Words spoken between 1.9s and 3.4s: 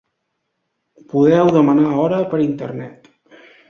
hora per Internet.